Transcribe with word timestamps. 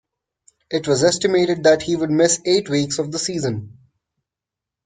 It 0.71 0.87
was 0.87 1.03
estimated 1.03 1.61
that 1.63 1.83
he 1.83 1.95
would 1.95 2.09
miss 2.09 2.41
eight 2.43 2.67
weeks 2.71 2.97
of 2.97 3.11
the 3.11 3.19
season. 3.19 3.77